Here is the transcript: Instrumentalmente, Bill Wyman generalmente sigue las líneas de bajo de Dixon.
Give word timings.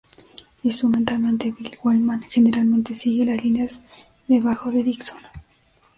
Instrumentalmente, 0.63 1.51
Bill 1.51 1.77
Wyman 1.83 2.23
generalmente 2.27 2.95
sigue 2.95 3.23
las 3.23 3.43
líneas 3.43 3.83
de 4.27 4.39
bajo 4.39 4.71
de 4.71 4.81
Dixon. 4.81 5.21